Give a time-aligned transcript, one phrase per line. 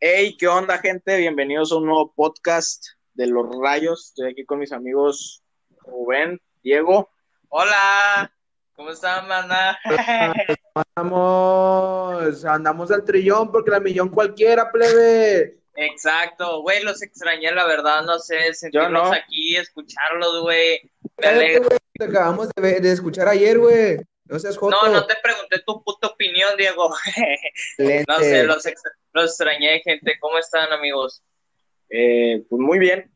[0.00, 1.16] Hey, ¿qué onda, gente?
[1.16, 4.08] Bienvenidos a un nuevo podcast de Los Rayos.
[4.10, 5.42] Estoy aquí con mis amigos
[5.80, 7.10] Rubén, Diego.
[7.48, 8.32] Hola,
[8.74, 9.78] ¿cómo están, mana?
[10.96, 15.58] Vamos, andamos al trillón porque la millón cualquiera, plebe.
[15.74, 19.12] Exacto, güey, los extrañé, la verdad, no sé, sentirlos no.
[19.12, 20.80] aquí, escucharlos, güey.
[21.16, 21.68] Me alegro.
[21.94, 23.98] Te acabamos de, ver- de escuchar ayer, güey.
[24.26, 24.76] No seas joto.
[24.82, 26.90] No, no te pregunté tu puta opinión, Diego.
[28.08, 28.82] No sé, los, ex-
[29.18, 30.18] los extrañé, gente.
[30.20, 31.22] ¿Cómo están, amigos?
[31.90, 33.10] Eh, pues muy bien,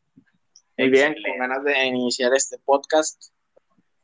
[0.77, 3.31] muy bien, con ganas de iniciar este podcast.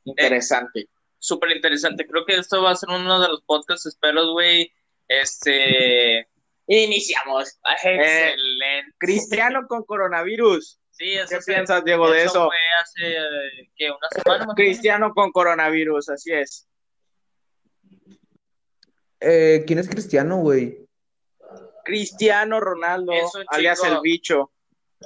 [0.06, 0.88] Interesante.
[1.18, 2.08] Súper interesante.
[2.08, 4.72] Creo que esto va a ser uno de los podcasts, espero, güey.
[5.08, 6.28] Este.
[6.68, 7.60] Iniciamos.
[7.84, 8.94] Excelente.
[9.00, 10.80] Cristiano con coronavirus.
[10.92, 12.48] Sí, eso ¿Qué piensas, Diego, de eso?
[12.48, 13.90] fue hace, eh, ¿qué?
[13.90, 14.56] ¿Una semana más o menos?
[14.56, 16.68] Cristiano con coronavirus, así es.
[19.22, 20.89] Eh, ¿quién es cristiano, güey?
[21.90, 23.14] Cristiano Ronaldo,
[23.48, 24.52] alias el bicho.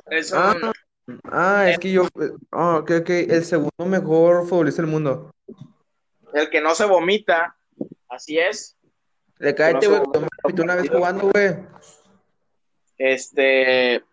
[0.09, 0.55] Es Ah.
[0.61, 0.71] un-
[1.25, 2.07] Ah, es que yo.
[2.51, 3.09] Ah, ok, ok.
[3.09, 5.31] El segundo mejor futbolista del mundo.
[6.33, 7.57] El que no se vomita,
[8.09, 8.77] así es.
[9.39, 10.25] Le cállate, No güey.
[10.47, 11.55] pitó una vez jugando, güey.
[12.97, 14.03] Este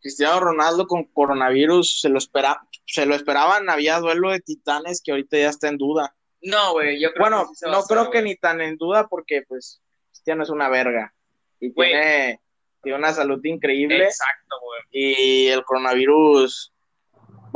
[0.00, 5.12] Cristiano Ronaldo con coronavirus se lo espera, se lo esperaban, había duelo de titanes que
[5.12, 6.14] ahorita ya está en duda.
[6.42, 9.42] No, güey, yo creo Bueno, que sí no creo que ni tan en duda porque
[9.48, 11.14] pues Cristiano es una verga
[11.60, 11.90] y Güey.
[11.90, 12.40] tiene,
[12.82, 14.80] tiene una salud increíble Exacto, güey.
[14.90, 16.72] y el coronavirus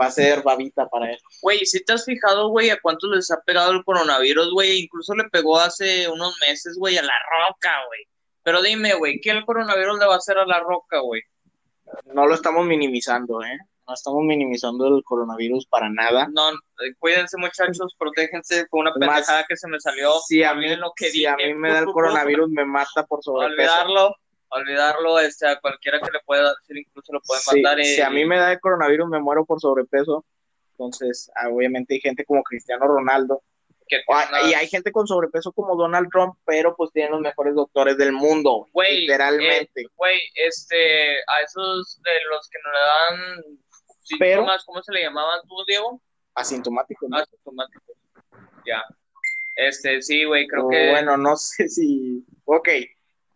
[0.00, 1.18] va a ser babita para él.
[1.42, 5.14] Güey, si te has fijado, güey, a cuántos les ha pegado el coronavirus, güey, incluso
[5.14, 7.12] le pegó hace unos meses, güey, a la
[7.48, 8.00] roca, güey.
[8.44, 11.22] Pero dime, güey, ¿qué el coronavirus le va a hacer a la roca, güey?
[12.14, 13.58] No lo estamos minimizando, ¿eh?
[13.88, 16.28] No estamos minimizando el coronavirus para nada.
[16.30, 20.12] No, eh, cuídense, muchachos, protéjense con una pendejada que se me salió.
[20.26, 23.22] Si a mí, lo que si a mí me da el coronavirus, me mata por
[23.24, 23.72] sobrepeso.
[23.72, 24.14] Olvidarlo,
[24.50, 27.82] olvidarlo, este, a cualquiera que le pueda decir, incluso lo pueden Sí, mandar.
[27.82, 30.22] si eh, a mí me da el coronavirus, me muero por sobrepeso.
[30.72, 33.42] Entonces, ah, obviamente hay gente como Cristiano Ronaldo.
[33.90, 34.02] que-
[34.50, 38.12] Y hay gente con sobrepeso como Donald Trump, pero pues tienen los mejores doctores del
[38.12, 38.66] mundo.
[38.74, 39.86] Literalmente.
[39.96, 43.58] Güey, este, a esos de los que no le dan
[44.18, 46.00] Pero- síntomas, ¿cómo se le llamaban tú, Diego?
[46.34, 47.06] Asintomático.
[47.08, 47.18] ¿no?
[47.18, 47.96] Asintomáticos.
[48.66, 48.84] Ya.
[49.56, 50.90] Este, sí, güey, creo O que.
[50.90, 52.24] Bueno, no sé si.
[52.44, 52.68] Ok,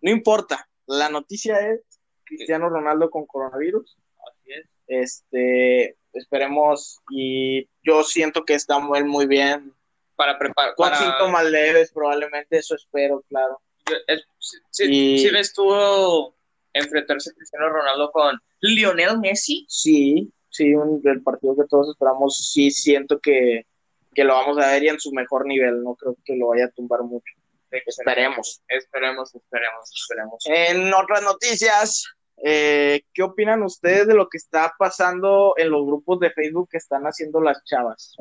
[0.03, 0.69] no importa.
[0.87, 1.81] La noticia es
[2.25, 3.97] Cristiano Ronaldo con coronavirus.
[4.31, 4.69] Así es.
[4.87, 7.01] Este, esperemos.
[7.11, 9.75] Y yo siento que está muy, muy bien.
[10.15, 10.75] Para preparar.
[10.77, 10.99] Con para...
[10.99, 12.59] síntomas leves, probablemente.
[12.59, 13.61] Eso espero, claro.
[14.07, 16.33] es- sí, sí, Y- ves tú
[16.73, 19.67] enfrentarse a Cristiano Ronaldo con Lionel Messi.
[19.69, 23.67] Sí, sí, un, el partido que todos esperamos, sí siento que,
[24.15, 26.67] que lo vamos a ver y en su mejor nivel, no creo que lo vaya
[26.67, 27.33] a tumbar mucho.
[27.71, 28.63] Esperemos.
[28.69, 30.45] Esperemos, esperemos, esperemos.
[30.47, 32.05] En otras noticias,
[32.45, 36.77] eh, ¿qué opinan ustedes de lo que está pasando en los grupos de Facebook que
[36.77, 38.15] están haciendo las chavas?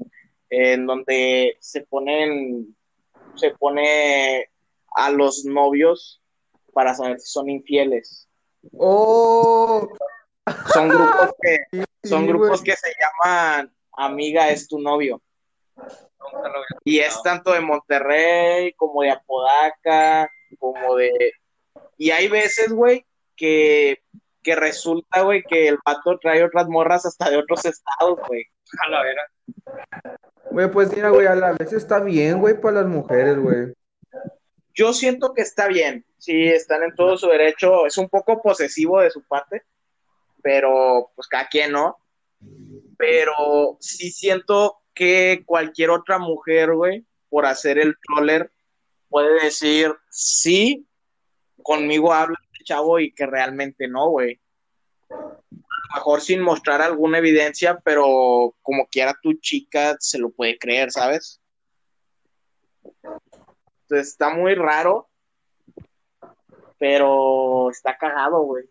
[0.49, 2.75] En donde se ponen,
[3.35, 4.49] se pone
[4.95, 6.21] a los novios
[6.73, 8.29] para saber si son infieles.
[8.77, 9.89] Oh,
[10.74, 15.22] Son grupos que, son grupos que se llaman Amiga es tu novio.
[16.84, 20.29] Y es tanto de Monterrey como de Apodaca,
[20.59, 21.34] como de...
[21.97, 24.02] Y hay veces, güey, que,
[24.41, 28.46] que resulta, güey, que el vato trae otras morras hasta de otros estados, güey.
[28.85, 29.23] A la vera.
[30.52, 33.73] Güey, pues mira, güey, a la vez está bien, güey, para las mujeres, güey.
[34.73, 39.02] Yo siento que está bien, sí, están en todo su derecho, es un poco posesivo
[39.02, 39.63] de su parte,
[40.41, 41.97] pero pues cada quien, ¿no?
[42.97, 48.52] Pero sí siento que cualquier otra mujer, güey, por hacer el troller,
[49.09, 50.88] puede decir, sí,
[51.63, 54.40] conmigo habla el chavo y que realmente no, güey.
[55.09, 60.58] A lo mejor sin mostrar alguna evidencia, pero como quiera tu chica se lo puede
[60.58, 61.41] creer, ¿sabes?
[62.84, 65.09] Entonces está muy raro,
[66.78, 68.71] pero está cagado, güey.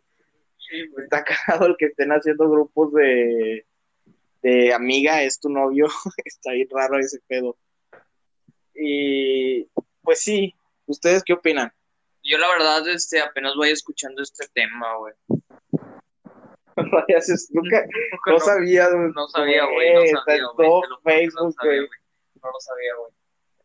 [0.99, 3.67] Está cagado el que estén haciendo grupos de,
[4.43, 5.87] de amiga, es tu novio.
[6.25, 7.57] está bien raro ese pedo.
[8.75, 9.65] Y
[10.03, 10.55] pues sí,
[10.87, 11.73] ¿ustedes qué opinan?
[12.23, 15.15] Yo la verdad, este, apenas voy escuchando este tema, güey.
[16.77, 17.05] Nunca,
[17.51, 17.87] Nunca
[18.27, 19.13] no no- sabía, güey.
[19.13, 20.69] No sabía, güey, no Está sabía, en güey.
[20.69, 21.87] todo Facebook, sabía, güey.
[21.87, 21.99] güey.
[22.43, 23.13] No lo sabía, güey.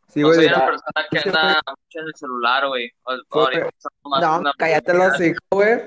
[0.10, 0.38] Sí, No güey.
[0.40, 2.92] soy una persona que anda mucho en el celular, güey.
[4.22, 5.82] No, cállate los hijos, güey.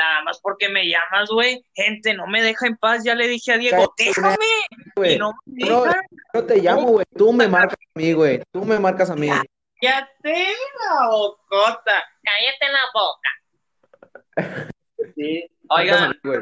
[0.00, 1.62] Nada más porque me llamas, güey.
[1.74, 3.04] Gente, no me deja en paz.
[3.04, 4.46] Ya le dije a Diego, Cállate, déjame.
[4.70, 5.18] Y güey.
[5.18, 6.00] no me No, deja.
[6.32, 7.04] no te llamo, güey.
[7.14, 8.42] Tú me marcas a mí, güey.
[8.50, 9.28] Tú me marcas a mí.
[9.28, 10.46] Cállate
[10.78, 12.02] la bocota.
[12.22, 14.72] Cállate la boca.
[15.16, 16.40] Sí, Oigan, Güey.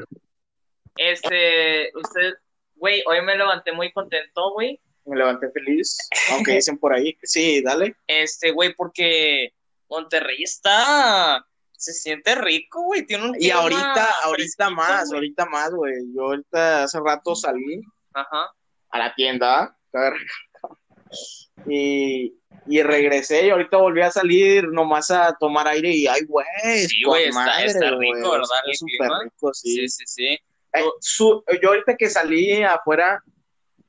[0.97, 2.35] este, usted,
[2.77, 4.81] güey, hoy me levanté muy contento, güey.
[5.05, 5.97] me levanté feliz,
[6.33, 7.17] aunque dicen por ahí.
[7.23, 7.95] Sí, dale.
[8.07, 9.53] Este, güey, porque
[9.89, 11.45] Monterrey está,
[11.79, 13.07] se siente rico, güey.
[13.07, 15.95] Tiene un Y ahorita, ahorita más, ahorita más, güey.
[16.15, 17.81] Yo ahorita hace rato salí
[18.13, 18.51] Ajá.
[18.91, 19.77] a la tienda
[21.67, 22.35] y,
[22.67, 26.47] y regresé y ahorita volví a salir nomás a tomar aire y ay, güey,
[26.87, 29.75] Sí, güey, está- madre, está güey, rico, ¿verdad, súper rico, sí.
[29.75, 30.27] Sí, sí, sí.
[30.75, 33.23] Eh, su- yo ahorita que salí afuera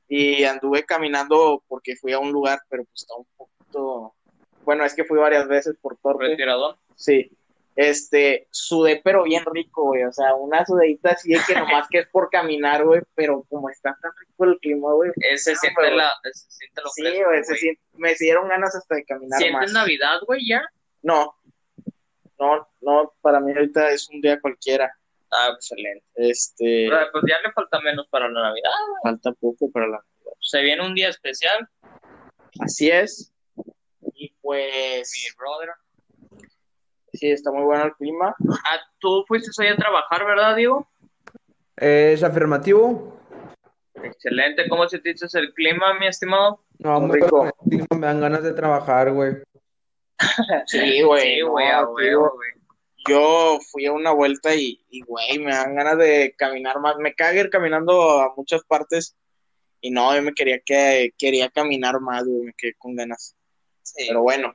[0.08, 4.14] y anduve caminando porque fui a un lugar, pero pues está un poquito,
[4.64, 6.76] bueno, es que fui varias veces por Torpe, Retirador.
[6.96, 7.30] sí,
[7.88, 12.00] este, sudé pero bien rico, güey, o sea, una sudadita así de que nomás que
[12.00, 15.80] es por caminar, güey, pero como está tan rico el clima, güey, Ese No, siente,
[15.82, 15.96] güey.
[15.96, 17.60] la, ese siente lo sí, fresco, güey, se güey.
[17.60, 19.72] sien- me dieron ganas hasta de caminar ¿Sientes más.
[19.72, 20.62] Navidad, güey, ya?
[21.02, 21.34] No,
[22.38, 24.92] no, no, para mí ahorita es un día cualquiera,
[25.30, 26.04] Ah, excelente.
[26.16, 28.70] este, Pero, pues ya le falta menos para la Navidad.
[29.02, 30.04] falta poco para la
[30.40, 31.68] Se viene un día especial,
[32.60, 33.32] Así es.
[34.14, 35.70] Y mi pues, brother.
[37.12, 38.34] Sí, está muy bueno el clima.
[38.64, 40.88] Ah, tú fuiste hoy a trabajar, ¿verdad, Diego?
[41.76, 43.18] ¿Es afirmativo?
[44.02, 44.68] Excelente.
[44.68, 46.64] ¿Cómo sentiste el clima, mi estimado?
[46.78, 47.50] No, Muy muy rico.
[47.94, 49.36] me dan ganas de trabajar, güey.
[50.66, 51.36] Sí, güey.
[51.36, 51.54] Sí, no,
[51.96, 52.52] te güey.
[53.08, 56.96] yo fui a una vuelta y, y, güey, me dan ganas de caminar más.
[56.98, 59.16] Me caga ir caminando a muchas partes
[59.80, 63.34] y no, yo me quería que quería caminar más, güey, me quedé con ganas.
[63.82, 64.04] Sí.
[64.08, 64.54] Pero bueno,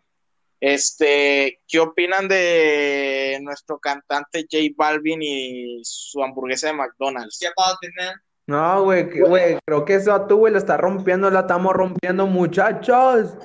[0.66, 7.38] este, ¿qué opinan de nuestro cantante J Balvin y su hamburguesa de McDonald's?
[7.40, 8.16] ¿Qué pasa, man?
[8.48, 12.26] No, güey, güey, creo que eso a tú, güey, la está rompiendo, la estamos rompiendo,
[12.26, 13.38] muchachos.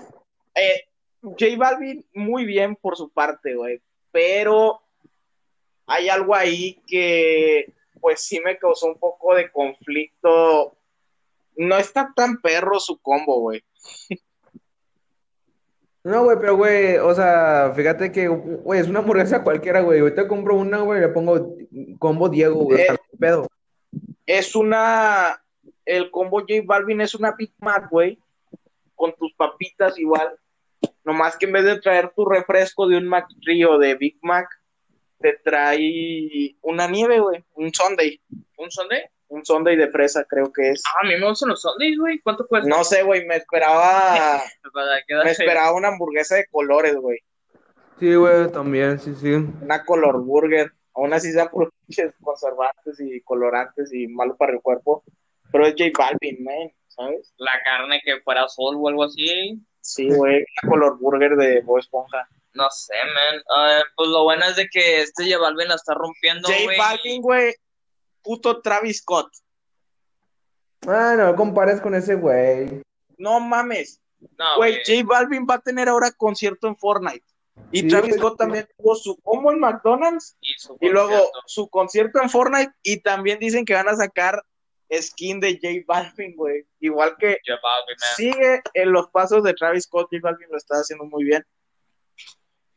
[0.55, 0.85] Eh,
[1.21, 4.81] J Balvin, muy bien por su parte, güey, pero
[5.87, 7.71] hay algo ahí que,
[8.01, 10.75] pues sí me causó un poco de conflicto.
[11.57, 13.63] No está tan perro su combo, güey.
[16.03, 20.01] No, güey, pero, güey, o sea, fíjate que, güey, es una hamburguesa cualquiera, güey.
[20.01, 21.57] Ahorita compro una, güey, le pongo
[21.99, 22.87] combo Diego, güey, Eh.
[22.91, 23.47] hasta el pedo.
[24.25, 25.43] Es una,
[25.85, 28.19] el combo J Balvin es una Big Mac, güey,
[28.95, 30.37] con tus papitas igual.
[31.05, 34.49] Nomás que en vez de traer tu refresco de un McTrio de Big Mac,
[35.19, 38.21] te trae una nieve, güey, un sundae,
[38.57, 39.11] ¿Un sundae?
[39.31, 40.83] Un sundae de fresa, creo que es.
[40.87, 42.19] Ah, a mí me gustan los sundaes, güey.
[42.21, 42.69] ¿Cuánto cuesta?
[42.69, 44.43] No sé, güey, me esperaba,
[45.09, 47.19] quedar- me esperaba una hamburguesa de colores, güey,
[47.99, 49.33] Sí, güey, también, sí, sí.
[49.35, 54.61] una color burger, aún así sean por pinches conservantes y colorantes y malo para el
[54.61, 55.03] cuerpo,
[55.53, 57.33] pero es J Balvin, man, ¿sabes?
[57.37, 59.61] La carne que fuera sol o algo así.
[59.83, 62.29] Sí, güey, una color burger de Bob Esponja.
[62.53, 63.43] No sé, man.
[63.49, 66.79] Ah, pues lo bueno es de que este J Balvin la está rompiendo, J güey.
[66.79, 67.55] Balvin, güey,
[68.23, 69.31] puto Travis Scott.
[70.87, 72.83] Ah, no compares con ese güey.
[73.19, 74.01] No mames,
[74.39, 74.79] No, güey.
[74.87, 77.25] J Balvin va a tener ahora concierto en Fortnite.
[77.73, 78.17] Y Sí, Travis.
[78.17, 82.73] Scott también tuvo su combo en McDonald's Y, su y luego su concierto en Fortnite
[82.83, 84.43] y también dicen que van a sacar
[84.93, 86.67] skin de J Balvin, güey.
[86.81, 88.17] Igual que J Balvin, man.
[88.17, 91.45] sigue en los pasos de Travis Scott, J Balvin lo está haciendo muy bien.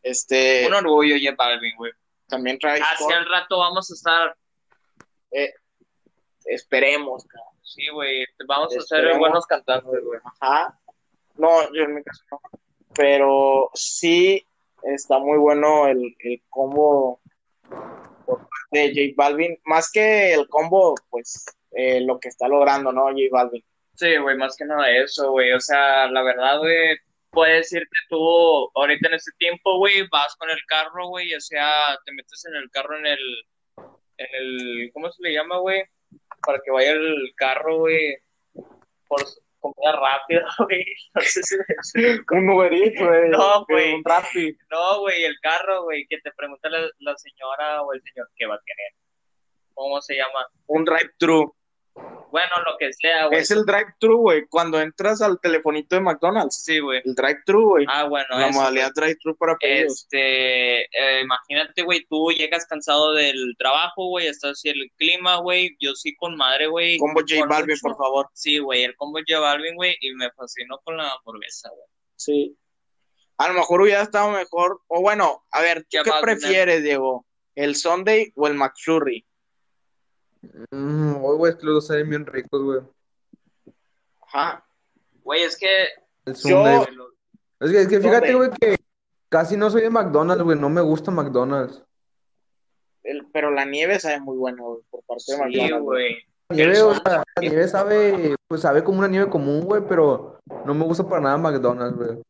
[0.01, 1.91] Este, Un orgullo, J Balvin, güey.
[2.27, 4.35] también Travis Hacia Scott, el rato vamos a estar.
[6.45, 7.53] Esperemos, cabrón.
[7.61, 8.25] Sí, güey.
[8.47, 9.19] Vamos a ser Esperemos.
[9.19, 10.19] buenos cantantes, güey.
[10.41, 10.79] Ajá.
[11.35, 12.41] No, yo en mi caso no.
[12.95, 14.45] Pero sí
[14.83, 17.19] está muy bueno el, el combo
[18.25, 19.57] por parte de J Balvin.
[19.65, 23.05] Más que el combo, pues eh, lo que está logrando, ¿no?
[23.05, 23.63] J Balvin.
[23.95, 25.53] Sí, güey, más que nada eso, güey.
[25.53, 26.97] O sea, la verdad, güey,
[27.33, 31.97] puedes irte tú ahorita en este tiempo, güey, vas con el carro, güey, ya sea
[32.05, 33.45] te metes en el carro en el,
[34.17, 35.83] en el, ¿cómo se le llama, güey?
[36.45, 38.17] Para que vaya el carro, güey,
[39.07, 39.23] por
[39.59, 40.85] comida rápida, güey.
[41.13, 41.55] No sé si
[42.31, 42.93] Un Uber güey.
[43.29, 43.93] No, güey.
[43.93, 44.57] Un Rappi.
[44.69, 48.45] No, güey, el carro, güey, que te pregunta la, la señora o el señor qué
[48.45, 48.93] va a querer.
[49.73, 50.47] ¿Cómo se llama?
[50.67, 51.55] Un drive-thru.
[51.95, 53.39] Bueno, lo que sea, güey.
[53.39, 54.47] Es el drive-thru, güey.
[54.47, 56.63] Cuando entras al telefonito de McDonald's.
[56.63, 57.01] Sí, güey.
[57.05, 57.85] El drive-thru, güey.
[57.87, 60.01] Ah, bueno, La eso, modalidad drive-thru para pedidos.
[60.01, 65.75] Este, eh, imagínate, güey, tú llegas cansado del trabajo, güey, estás así el clima, güey,
[65.79, 66.97] yo sí con madre, güey.
[66.97, 68.27] Combo J Balvin, por favor.
[68.33, 71.87] Sí, güey, el combo J Balvin, güey, y me fascinó con la hamburguesa, güey.
[72.15, 72.57] Sí.
[73.37, 74.81] A lo mejor hubiera estado mejor.
[74.87, 77.25] O bueno, a ver, ¿tú Ya qué prefieres, Diego?
[77.55, 79.25] ¿El Sunday o el McFlurry?
[80.71, 82.79] Mm, güey, es que los dos saben bien ricos, güey.
[84.27, 84.63] Ajá.
[85.23, 85.67] Güey, es que...
[86.25, 86.85] El Yo-.
[87.59, 88.75] Es que, es que fíjate, güey, que
[89.29, 90.59] casi no soy de McDonald's, güey.
[90.59, 91.81] No me gusta McDonald's.
[93.03, 95.83] el- pero la nieve sabe muy bueno güey, por parte de McDonald's.
[95.83, 96.15] güey.
[96.49, 100.39] La nieve, o sea, la nieve sabe, pues sabe como una nieve común, güey, pero
[100.65, 102.21] no me gusta para nada McDonald's, güey.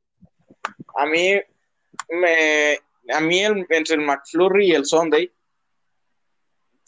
[0.96, 1.42] A mí,
[2.10, 2.80] me,
[3.14, 5.32] a mí el, entre el McFlurry y el Sunday,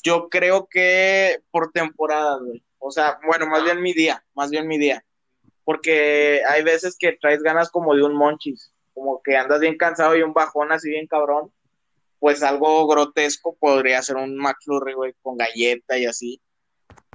[0.06, 2.64] yo creo que por temporada, güey.
[2.78, 5.04] O sea, bueno, más bien mi día, más bien mi día.
[5.64, 10.16] Porque hay veces que traes ganas como de un monchis, como que andas bien cansado
[10.16, 11.52] y un bajón así bien cabrón.
[12.20, 16.40] Pues algo grotesco podría ser un McFlurry, güey, con galleta y así.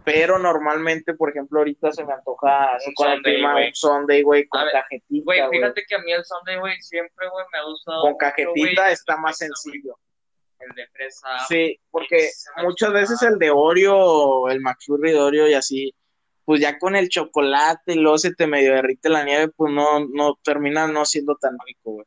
[0.04, 4.48] Pero normalmente, por ejemplo, ahorita se me antoja así Un con el un Sunday, güey,
[4.48, 7.64] con ver, cajetita, Güey, fíjate que a mí el Sunday, güey, siempre, güey, me ha
[7.64, 8.02] gustado.
[8.02, 9.96] Con mucho, cajetita está más sencillo.
[10.60, 11.26] El de fresa.
[11.48, 12.30] Sí, porque
[12.62, 15.94] muchas veces el de Oreo, el McFlurry de Oreo y así,
[16.44, 20.06] pues ya con el chocolate y luego se te medio derrite la nieve, pues no,
[20.06, 22.06] no termina no siendo tan rico, güey.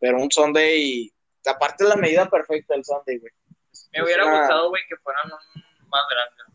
[0.00, 1.10] Pero un sundae,
[1.46, 3.32] aparte la medida perfecta del sundae, güey.
[3.92, 6.46] Me hubiera una- gustado, güey, que fueran un más grandes,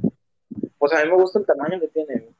[0.00, 0.12] güey.
[0.78, 2.34] Pues a mí me gusta el tamaño que tiene, güey.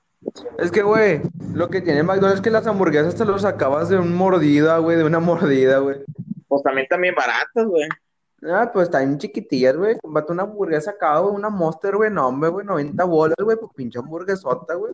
[0.59, 1.21] Es que, güey,
[1.55, 4.97] lo que tiene McDonald's es que las hamburguesas te los acabas de una mordida, güey,
[4.97, 5.99] de una mordida, güey.
[6.55, 7.89] Pues también también baratas, güey.
[8.45, 9.99] Ah, pues están chiquitillas, güey.
[9.99, 13.73] Combate una hamburguesa acá, güey, una Monster, güey, no, hombre, güey, 90 bolas, güey, pues
[13.75, 14.93] pinche hamburguesota, güey.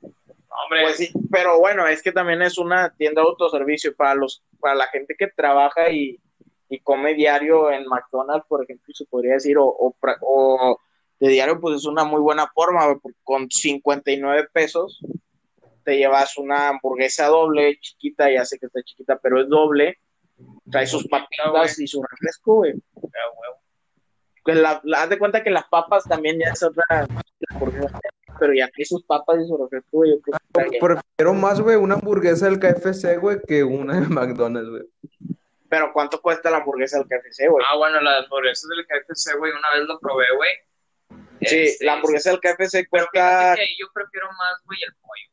[0.00, 4.42] Hombre, Pues sí, pero bueno, es que también es una tienda de autoservicio para los,
[4.58, 6.18] para la gente que trabaja y,
[6.68, 10.80] y come diario en McDonald's, por ejemplo, se podría decir, o, o, o
[11.20, 15.00] de diario, pues es una muy buena forma, güey, porque con 59 pesos
[15.84, 19.98] te llevas una hamburguesa doble, chiquita, ya sé que está chiquita, pero es doble,
[20.70, 22.74] trae sus papitas y su refresco, güey.
[24.44, 26.82] Pues la, la- haz de cuenta que las papas también ya es otra
[27.50, 28.00] hamburguesa,
[28.40, 30.78] pero ya trae sus papas y su refresco, güey, yo creo que.
[30.80, 34.82] Prefiero más, güey, una hamburguesa del KFC, güey, que una de McDonald's, güey.
[35.68, 37.64] Pero ¿cuánto cuesta la hamburguesa del KFC, güey?
[37.68, 40.50] Ah, bueno, las hamburguesas del KFC, güey, una vez lo probé, güey.
[41.42, 45.31] Sí, Este, la hamburguesa del KFC cuesta, que yo prefiero más, güey, el pollo.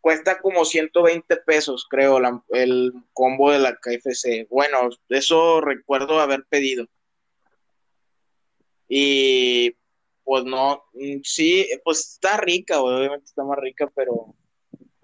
[0.00, 4.46] Cuesta como 120 pesos, creo, la- el combo de la KFC.
[4.50, 6.86] Bueno, eso recuerdo haber pedido.
[8.88, 9.76] Y
[10.24, 14.34] pues no, mm, sí, pues está rica, obviamente está más rica, pero,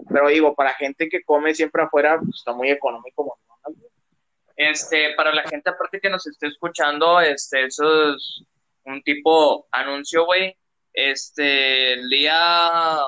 [0.08, 3.24] pero digo, para gente que come siempre afuera, pues está muy económico.
[3.24, 3.76] Güey.
[4.56, 8.42] Este, para la gente aparte que nos esté escuchando, este, eso es
[8.84, 10.56] un tipo anuncio, güey.
[10.92, 12.98] Este, el día,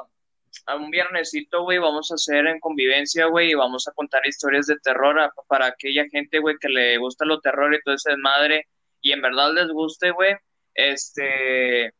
[0.67, 4.67] a un viernesito, güey, vamos a hacer en convivencia, güey, y vamos a contar historias
[4.67, 8.11] de terror a- para aquella gente, güey, que le gusta lo terror y todo ese
[8.11, 8.67] desmadre,
[9.01, 10.35] y en verdad les guste, güey,
[10.75, 11.93] este,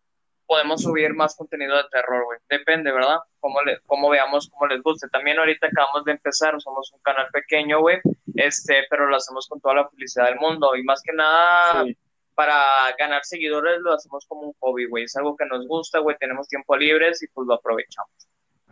[0.47, 2.39] podemos subir más contenido de terror, güey.
[2.49, 3.19] Depende, ¿verdad?
[3.41, 5.09] Cómo, le, cómo veamos, cómo les guste.
[5.09, 7.99] También ahorita acabamos de empezar, somos un canal pequeño, güey,
[8.35, 11.97] este, pero lo hacemos con toda la felicidad del mundo y más que nada Sí.
[12.35, 12.65] para
[12.99, 15.05] ganar seguidores lo hacemos como un hobby, güey.
[15.05, 18.11] Es algo que nos gusta, güey, tenemos tiempo libres y pues lo aprovechamos.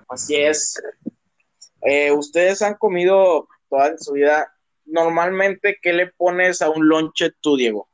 [0.09, 0.81] Así es.
[1.83, 4.53] Eh, Ustedes han comido toda su vida.
[4.85, 7.89] Normalmente, ¿qué le pones a un lonche tú, Diego?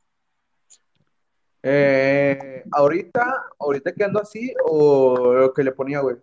[1.63, 6.17] Eh, ahorita, ahorita que ando así, o lo que le ponía, güey.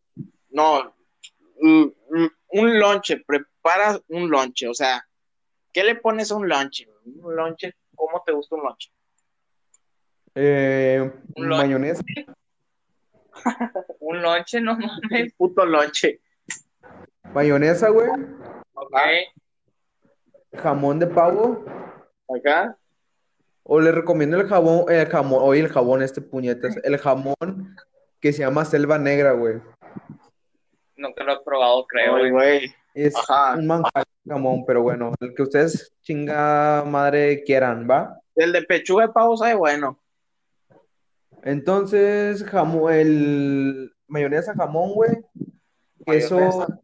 [0.50, 0.94] No,
[1.60, 5.02] mm, mm, un lonche, prepara un lonche, o sea,
[5.72, 6.86] ¿qué le pones a un lonche?
[7.04, 8.90] Un lonche, ¿cómo te gusta un lonche?
[10.34, 11.96] Eh, Un lonche.
[14.00, 16.20] Un lonche, no mames, puto lonche.
[17.34, 18.08] mayonesa, güey,
[18.74, 18.96] ok.
[20.56, 21.64] jamón de pavo,
[22.28, 22.76] Acá,
[23.62, 27.34] o le recomiendo el jabón, el jamón, oye, el jabón, este puñetas, el jamón
[28.20, 29.60] que se llama Selva Negra, güey.
[30.96, 32.58] Nunca lo he probado, creo, Ay, güey.
[32.58, 32.74] güey.
[32.94, 33.54] Es Ajá.
[33.56, 38.18] un manjar de jamón, pero bueno, el que ustedes chinga madre quieran, ¿va?
[38.34, 39.98] El de pechuga de pavo sabe bueno.
[41.44, 45.10] Entonces, jamón, el mayonesa, jamón, güey,
[46.06, 46.80] queso, Mayonesa.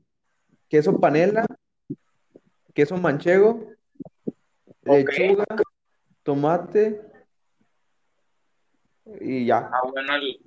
[0.68, 1.46] queso panela,
[2.74, 3.72] queso manchego,
[4.84, 5.44] lechuga,
[6.22, 7.00] tomate
[9.20, 9.70] y ya.
[9.72, 10.40] Ah, bueno, el-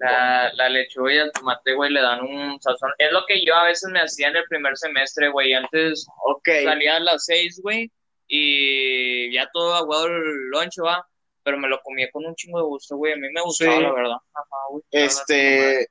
[0.00, 2.90] la, la lechuga y el tomate, güey, le dan un sazón.
[2.98, 5.52] Es lo que yo a veces me hacía en el primer semestre, güey.
[5.54, 6.48] Antes Ok.
[6.64, 7.90] salía a las seis, güey,
[8.28, 11.04] y ya todo aguado el lunch, va.
[11.48, 13.14] Pero me lo comía con un chingo de gusto, güey.
[13.14, 13.82] A mí me gustaba, Sí.
[13.82, 14.16] la verdad.
[14.34, 14.82] Ajá, güey.
[14.90, 15.88] La verdad, Este,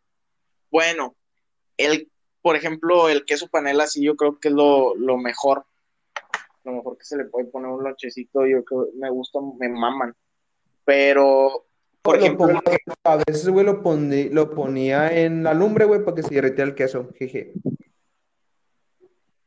[0.70, 1.16] bueno,
[1.78, 2.12] el,
[2.44, 5.66] por ejemplo, el queso panela, sí, yo creo que es lo, lo mejor.
[6.64, 10.14] Lo mejor que se le puede poner un lonchecito, yo creo, me gusta, me maman.
[10.86, 11.66] Pero,
[12.04, 12.62] por Lo ejemplo, pongo-
[13.04, 16.70] a veces, güey, lo, poní- lo ponía en la lumbre, güey, para que se derritiera
[16.70, 17.10] el queso.
[17.18, 17.52] Jeje.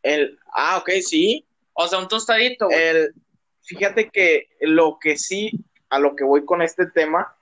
[0.03, 2.79] el, ah, ok, sí, O sea, un tostadito, güey.
[2.81, 3.15] el,
[3.63, 5.51] fíjate que lo que sí,
[5.91, 7.37] a lo que voy con este tema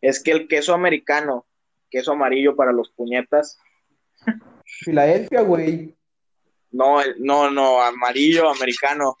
[0.00, 1.46] es que el queso americano,
[1.90, 3.58] queso amarillo para los puñetas,
[4.64, 5.94] Filadelfia, güey.
[6.70, 9.16] no, no, no, amarillo americano.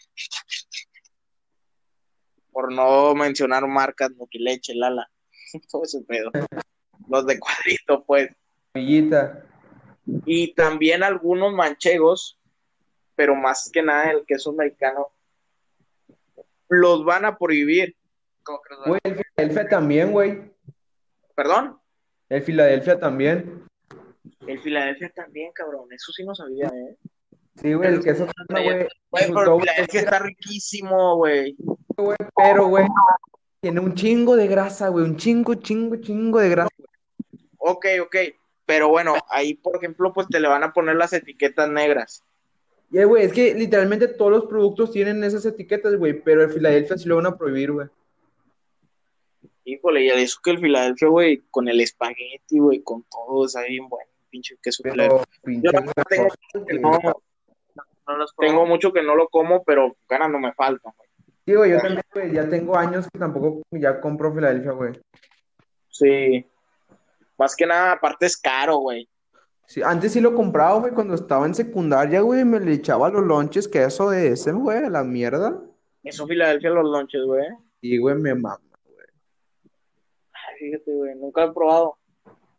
[2.52, 5.10] Por no mencionar marcas, Leche, Lala,
[5.70, 6.30] todo ese pedo.
[7.08, 8.30] Los de cuadrito, pues.
[10.24, 12.38] Y también algunos manchegos,
[13.14, 15.08] pero más que nada el queso americano,
[16.68, 17.96] los van a prohibir.
[18.50, 20.52] ¿Cómo crees, Güey, el Filadelfia también, güey.
[21.36, 21.78] Perdón,
[22.28, 23.64] El Filadelfia también.
[24.46, 25.92] el Filadelfia también, cabrón.
[25.92, 26.96] Eso sí no sabía, ¿eh?
[27.56, 28.88] Sí, güey, el queso güey.
[29.10, 31.56] Güey, pero Filadelfia está riquísimo, güey.
[31.96, 32.86] güey, pero, güey,
[33.60, 36.70] tiene un chingo de grasa, güey, un chingo, chingo, chingo de grasa.
[37.58, 38.16] Ok, ok.
[38.66, 42.24] Pero bueno, ahí, por ejemplo, pues te le van a poner las etiquetas negras.
[42.90, 46.50] Y, eh, güey, es que literalmente todos los productos tienen esas etiquetas, güey, pero el
[46.50, 47.88] Filadelfia sí lo van a prohibir, güey.
[49.72, 53.88] Híjole, y eso que el Filadelfia, güey, con el espagueti, güey, con todo, está bien
[53.88, 55.26] bueno, pinche queso Pero, Filadelfia.
[55.44, 55.92] pinche, Yo tengo
[56.66, 56.98] que no,
[58.08, 61.08] No los tengo mucho que no lo como, pero ganas no me faltan, güey.
[61.46, 64.92] Sí, güey, yo también, güey, ya tengo años que tampoco ya compro Filadelfia, güey.
[65.88, 66.44] Sí.
[67.38, 69.08] Más que nada, aparte es caro, güey.
[69.66, 73.24] Sí, antes sí lo compraba, güey, cuando estaba en secundaria, güey, me le echaba los
[73.24, 75.62] lonches queso de ese, güey, a la mierda.
[76.02, 77.46] Eso Filadelfia los lonches, güey.
[77.80, 78.58] Y, güey, me mama.
[80.60, 81.96] Fíjate, güey, nunca he probado.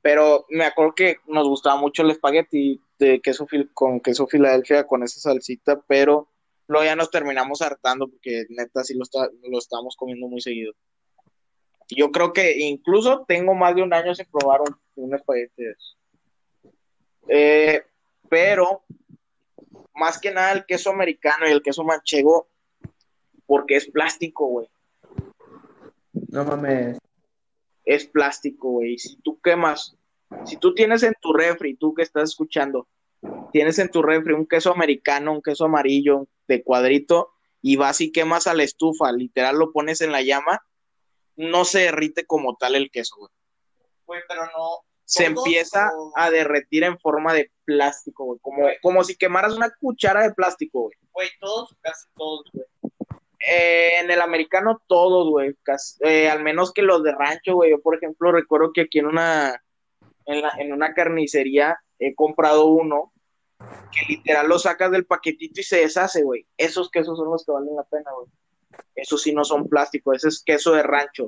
[0.02, 5.04] Pero me acuerdo que nos gustaba mucho el espagueti de queso con queso Filadelfia con
[5.04, 6.28] esa salsita, pero
[6.68, 10.74] luego ya nos terminamos hartando porque neta sí lo, está, lo estábamos comiendo muy seguido.
[11.90, 15.72] Yo creo que incluso tengo más de un año sin probar un, un espagueti de
[15.72, 15.98] eso.
[17.28, 17.84] Eh,
[18.28, 18.84] pero
[19.94, 22.48] más que nada el queso americano y el queso manchego,
[23.46, 24.68] porque es plástico, güey.
[26.30, 27.01] No mames.
[27.94, 28.98] Es plástico, güey.
[28.98, 29.96] Si tú quemas,
[30.46, 32.88] si tú tienes en tu refri, tú que estás escuchando,
[33.52, 38.12] tienes en tu refri un queso americano, un queso amarillo de cuadrito, y vas y
[38.12, 40.66] quemas a la estufa, literal lo pones en la llama,
[41.36, 43.32] no se derrite como tal el queso, güey.
[44.06, 44.80] Güey, pero no.
[45.06, 48.40] Se ¿Todos empieza o- a derretir en forma de plástico, güey.
[48.42, 50.96] Como, como si quemaras una cuchara de plástico, güey.
[51.12, 52.66] Güey, todos, casi todos, güey.
[53.48, 55.56] Eh, en el americano todos, güey,
[56.02, 57.72] eh, al menos que los de rancho, güey.
[57.72, 59.62] Yo, por ejemplo, recuerdo que aquí en una,
[60.26, 63.12] en, la- en una carnicería he comprado uno
[63.92, 66.46] que literal lo sacas del paquetito y se deshace, güey.
[66.58, 68.28] Esos quesos son los que valen la pena, güey.
[68.96, 71.28] Esos sí no son plástico, ese es queso de rancho.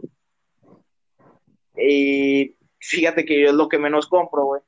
[1.75, 4.61] Y fíjate que yo es lo que menos compro, güey.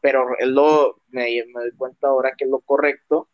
[0.00, 3.28] Pero es lo, me doy cuenta ahora que es lo correcto.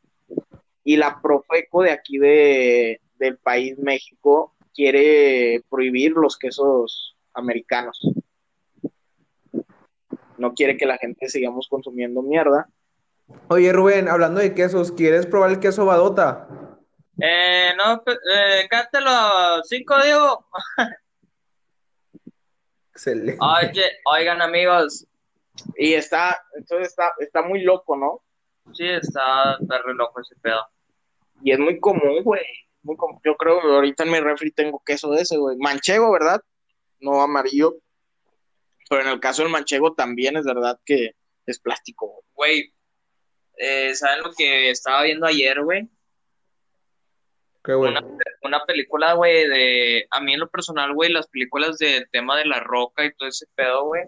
[0.84, 7.98] Y la Profeco de aquí de, del país México quiere prohibir los quesos americanos.
[10.38, 12.68] No quiere que la gente sigamos consumiendo mierda.
[13.48, 16.48] Oye, Rubén, hablando de quesos, ¿quieres probar el queso Badota?
[17.20, 20.46] Eh, no, pe- eh, cátelo, cinco, digo.
[22.94, 23.38] Excelente.
[23.40, 25.06] Oye, oigan, amigos.
[25.76, 28.20] Y está, entonces está, está muy loco, ¿no?
[28.74, 30.60] Sí, está, está re loco ese pedo.
[31.42, 32.44] Y es muy común, güey.
[32.82, 32.96] Muy.
[33.24, 35.56] Yo creo que ahorita en mi refri tengo queso de ese, güey.
[35.58, 36.40] Manchego, ¿verdad?
[37.00, 37.76] No amarillo.
[38.88, 41.12] Pero en el caso del manchego también es verdad que
[41.46, 42.24] es plástico, güey.
[42.34, 42.74] Güey,
[43.58, 45.88] eh, ¿saben lo que estaba viendo ayer, güey?
[47.64, 48.00] Qué bueno.
[48.00, 50.06] Una, una película, güey, de...
[50.10, 53.28] A mí en lo personal, güey, las películas del tema de la roca y todo
[53.28, 54.02] ese pedo, güey.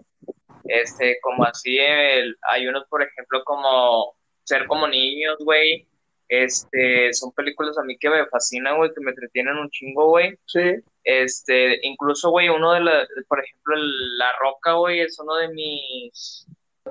[0.65, 5.87] Este, como así, el- hay unos, por ejemplo, como Ser como niños, güey.
[6.27, 10.37] Este, son películas a mí que me fascinan, güey, que me entretienen un chingo, güey.
[10.45, 10.75] Sí.
[11.03, 13.75] Este, incluso, güey, uno de la, por ejemplo,
[14.17, 16.47] La Roca, güey, es uno de mis,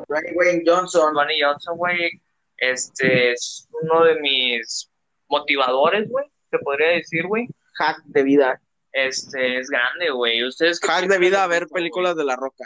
[0.08, 1.14] Dwayne Johnson.
[1.14, 2.10] Dwayne Johnson, güey,
[2.58, 4.90] este, es uno de mis
[5.28, 7.48] motivadores, güey, te podría decir, güey.
[7.74, 8.60] Hack de vida.
[8.92, 10.44] Este, es grande, güey.
[10.44, 12.64] Ustedes Hack de vida a ver películas de La Roca.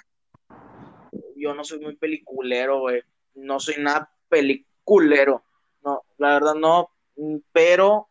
[1.37, 3.02] Yo no soy muy peliculero, güey.
[3.35, 5.42] No soy nada peliculero.
[5.88, 6.90] No, la verdad no.
[7.16, 8.09] Mm, Pero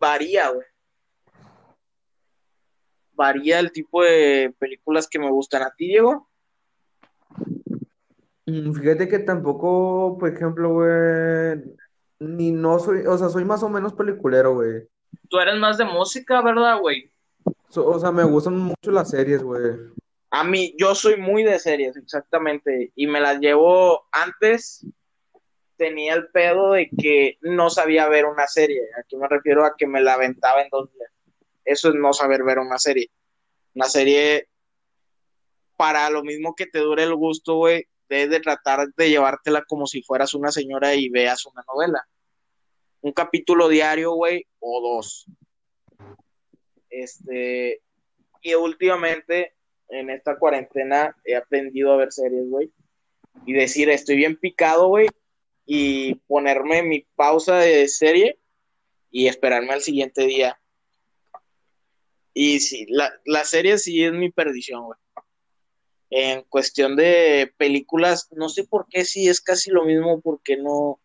[0.00, 0.66] varía, güey.
[3.12, 5.62] Varía el tipo de películas que me gustan.
[5.62, 6.28] ¿A ti, Diego?
[8.46, 11.62] Mm, Fíjate que tampoco, por ejemplo, güey,
[12.20, 14.88] ni no soy, o sea, soy más o menos peliculero, güey.
[15.28, 17.10] Tú eres más de música, ¿verdad, güey?
[17.68, 19.72] So- o sea, me gustan mucho las series, güey.
[20.30, 22.92] A mí, yo soy muy de series, exactamente.
[22.94, 24.86] Y me las llevo antes.
[25.76, 28.80] Tenía el pedo de que no sabía ver una serie.
[28.98, 31.10] Aquí me refiero a que me la aventaba en dos días.
[31.64, 33.10] eso es no saber ver una serie.
[33.74, 34.48] Una serie,
[35.76, 39.86] para lo mismo que te dure el gusto, güey, debes de tratar de llevártela como
[39.86, 42.06] si fueras una señora y veas una novela.
[43.02, 45.26] Un capítulo diario, güey, o dos.
[46.88, 47.82] Este,
[48.40, 49.54] y últimamente,
[49.88, 52.70] en esta cuarentena, he aprendido a ver series, güey.
[53.44, 55.08] Y decir, estoy bien picado, güey.
[55.66, 58.38] Y ponerme mi pausa de serie
[59.10, 60.60] y esperarme al siguiente día.
[62.32, 64.98] Y sí, la, la serie sí es mi perdición, güey.
[66.10, 71.00] En cuestión de películas, no sé por qué sí es casi lo mismo, porque no.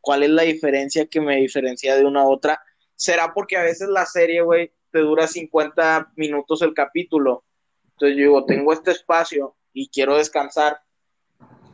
[0.00, 2.60] ¿Cuál es la diferencia que me diferencia de una a otra?
[2.96, 7.44] Será porque a veces la serie, güey, te dura 50 minutos el capítulo.
[7.84, 10.80] Entonces yo digo, tengo este espacio y quiero descansar,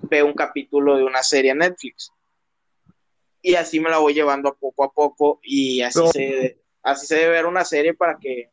[0.08, 2.12] veo un capítulo de una serie en Netflix.
[3.42, 6.08] Y así me la voy llevando poco a poco y así, No.
[6.08, 8.50] se, así se debe ver una serie para que,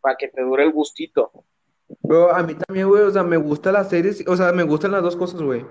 [0.00, 1.30] para que te dure el gustito.
[2.06, 4.92] Pero a mí también, güey, o sea, me gustan las series, o sea, me gustan
[4.92, 5.64] las dos cosas, güey.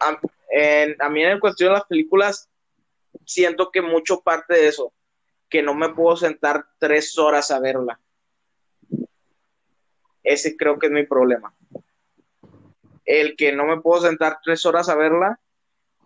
[0.00, 0.18] a,
[0.50, 2.48] en- a mí en cuestión de las películas,
[3.24, 4.92] siento que mucho parte de eso,
[5.48, 8.00] que no me puedo sentar tres horas a verla.
[10.22, 11.54] Ese creo que es mi problema.
[13.10, 15.40] El que no me puedo sentar tres horas a verla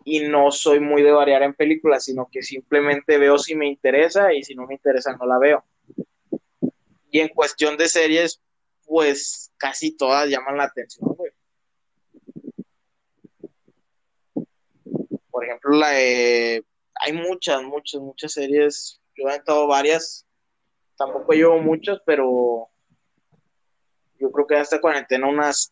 [0.05, 4.33] y no soy muy de variar en películas, sino que simplemente veo si me interesa
[4.33, 5.65] y si no me interesa no la veo.
[7.11, 8.41] Y en cuestión de series,
[8.87, 11.31] pues casi todas llaman la atención, güey.
[15.31, 16.65] Por ejemplo, la de...
[16.95, 18.99] Hay muchas, muchas, muchas series.
[19.15, 20.27] Yo he aventado varias.
[20.97, 22.71] Tampoco llevo muchas, pero
[24.19, 25.71] yo creo que hasta cuarentena unas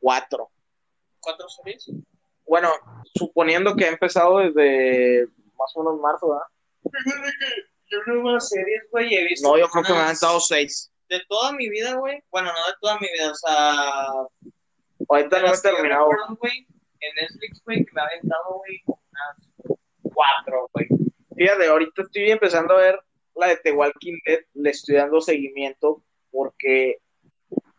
[0.00, 0.51] cuatro.
[1.22, 1.90] ¿Cuatro series?
[2.46, 2.70] Bueno,
[3.14, 5.26] suponiendo que ha empezado desde
[5.58, 6.46] más o menos marzo, ¿verdad?
[7.86, 10.90] Yo unas series, güey, he visto No, yo creo que me han aventado seis.
[11.08, 12.22] De toda mi vida, güey.
[12.30, 14.06] Bueno, no de toda mi vida, o sea...
[15.08, 16.08] Ahorita no he terminado.
[16.38, 16.66] güey,
[17.00, 19.78] en Netflix, güey, que me ha aventado, güey, unas
[20.14, 20.88] cuatro, güey.
[21.36, 23.00] Fíjate, ahorita estoy empezando a ver
[23.34, 26.98] la de The Walking Dead, le estoy dando seguimiento porque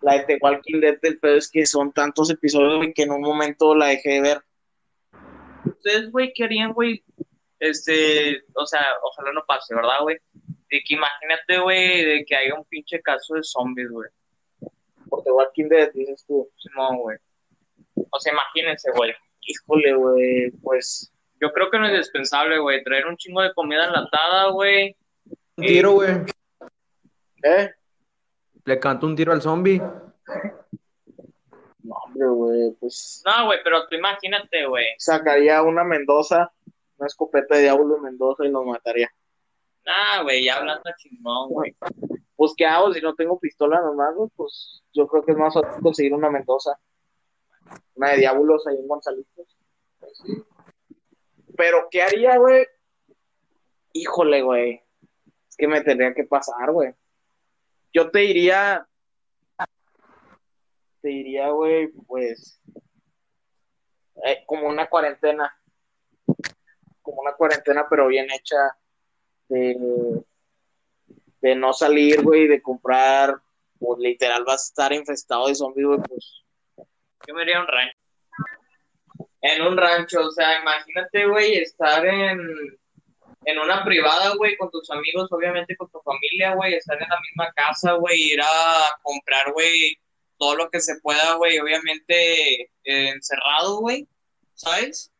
[0.03, 3.11] la de The Walking Dead del pedo es que son tantos episodios güey, que en
[3.11, 4.41] un momento la dejé de ver.
[5.65, 7.03] Ustedes, güey, ¿qué harían, güey?
[7.59, 10.17] Este, o sea, ojalá no pase, ¿verdad, güey?
[10.69, 14.09] De que imagínate, güey, de que haya un pinche caso de zombies, güey.
[15.09, 16.49] Por The Walking Dead, dices tú.
[16.75, 17.17] No, güey.
[18.09, 19.13] O sea, imagínense, güey.
[19.41, 23.85] Híjole, güey, pues Yo creo que no es indispensable, güey, traer un chingo de comida
[23.85, 24.95] enlatada, güey.
[25.55, 26.11] Un tiro, güey.
[27.43, 27.73] ¿eh?
[28.65, 29.81] Le canto un tiro al zombie.
[31.83, 34.85] No, hombre, güey, pues No, güey, pero tú imagínate, güey.
[34.97, 36.51] sacaría una Mendoza,
[36.97, 39.09] una escopeta de diablo Mendoza y nos mataría.
[39.85, 41.75] Nah, güey, ya hablando chingón, güey.
[42.37, 44.15] Pues, ¿qué hago si no tengo pistola nomás?
[44.15, 44.29] güey?
[44.35, 46.79] Pues yo creo que es más fácil conseguir una Mendoza.
[47.95, 49.57] Una de diablos ahí en Gonzalitos.
[49.99, 50.43] Pues, sí.
[51.57, 52.65] Pero, ¿qué haría, güey?
[53.91, 54.81] Híjole, güey.
[55.49, 56.93] Es que me tendría que pasar, güey.
[57.93, 58.87] Yo te diría.
[61.01, 62.59] Te diría, güey, pues.
[64.25, 65.53] eh, como una cuarentena.
[67.01, 68.57] Como una cuarentena, pero bien hecha.
[69.49, 69.77] De,
[71.41, 73.35] de no salir, güey, de comprar.
[73.77, 76.43] Pues literal vas a estar infestado de zombies, güey, pues.
[77.27, 77.97] Yo me iría a un rancho.
[79.41, 82.39] En un rancho, o sea, imagínate, güey, estar en,
[83.45, 87.19] en una privada, güey, con tus amigos, obviamente con tu familia, güey, estar en la
[87.19, 89.97] misma casa, güey, ir a comprar, güey,
[90.37, 94.07] todo lo que se pueda, güey, obviamente eh, encerrado, güey,
[94.53, 95.11] ¿sabes?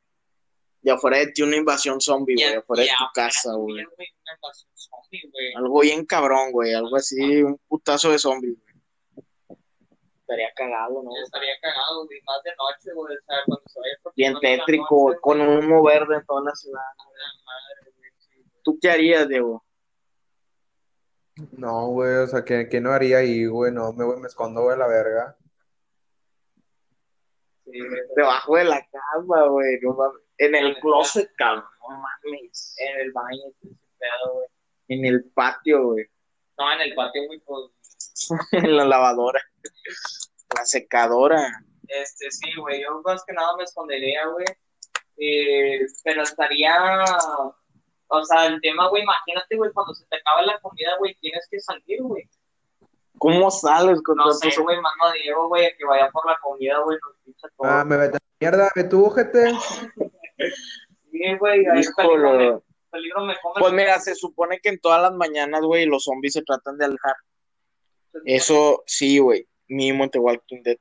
[0.81, 3.77] Y afuera de ti una invasión zombie, güey, afuera y de tu afuera casa, güey.
[3.77, 5.53] también, güey, una invasión zombie, güey.
[5.55, 6.73] Algo bien cabrón, güey.
[6.73, 8.73] Algo así, un putazo de zombies, güey.
[10.19, 11.11] Estaría cagado, ¿no?
[11.23, 15.07] Estaría cagado, güey, más de noche, güey, o sea, cuando se vaya por Bien tétrico,
[15.09, 16.81] noche, con un humo verde en toda la ciudad.
[16.81, 17.82] la madre.
[18.63, 19.63] ¿Tú qué harías, Diego?
[21.51, 23.71] No, güey, o sea, ¿qué, qué no haría ahí, güey?
[23.71, 25.37] No, me, me escondo, güey, a la verga.
[27.65, 29.79] Sí, güey, Debajo de la cama, güey.
[29.81, 30.21] no mames.
[30.37, 31.65] En el closet, cabrón.
[31.81, 32.75] No mames.
[32.79, 34.47] en el baño, pedo, güey.
[34.89, 36.05] En el patio, güey.
[36.57, 39.41] No, en el patio, güey, pues, en la lavadora.
[40.55, 41.41] La secadora.
[41.87, 44.45] este, sí, güey, yo más que nada me escondería, güey,
[45.17, 46.75] eh, pero estaría,
[48.13, 51.47] o sea, el tema, güey, imagínate, güey, cuando se te acaba la comida, güey, tienes
[51.49, 52.29] que salir, güey,
[53.17, 56.37] ¿Cómo sales con no sé, güey, mando a Diego, güey, a que vaya por la
[56.41, 59.53] comida, güey, nos pincha todo, Ah, me vete a la mierda, ve tú, ojete.
[61.11, 61.83] sí, güey, ahí
[62.93, 63.55] peligro me come.
[63.59, 66.85] Pues mira, se supone que en todas las mañanas, güey, los zombies se tratan de
[66.85, 67.15] alejar.
[68.25, 70.77] Eso sí, güey, mínimo en The Walking Dead.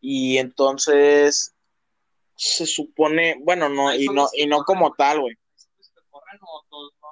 [0.00, 1.54] Y entonces
[2.34, 5.36] se supone, bueno, no, y no, y no como tal, güey.
[6.32, 7.08] ¿Que corren o todos no?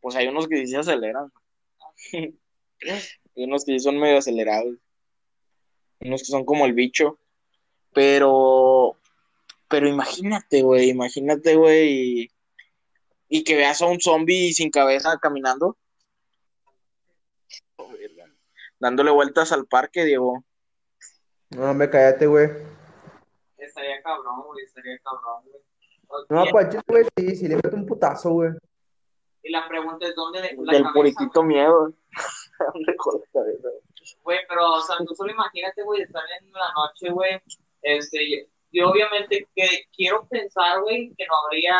[0.00, 1.32] Pues hay unos que sí se aceleran.
[3.36, 4.76] Hay unos que sí son medio acelerados.
[6.00, 7.18] Unos que son como el bicho.
[7.92, 8.98] Pero,
[9.68, 12.30] pero imagínate, güey, imagínate, güey, y,
[13.28, 15.76] y que veas a un zombie sin cabeza caminando.
[17.76, 17.92] Oh.
[18.78, 20.44] Dándole vueltas al parque, Diego.
[21.50, 22.50] No, hombre, cállate, güey.
[23.56, 25.62] Estaría cabrón, güey, estaría cabrón, güey.
[26.28, 28.50] No, Pache, güey, sí, sí le meto un putazo, güey.
[29.42, 31.46] Y la pregunta es, ¿dónde dejó la Del cabeza, puritito güey?
[31.46, 31.92] miedo.
[32.72, 33.68] ¿Dónde dejó la cabeza?
[34.22, 37.40] Güey, pero, o sea, tú solo imagínate, güey, estar en la noche, güey,
[37.82, 41.76] este, y, y obviamente que quiero pensar, güey, que no habría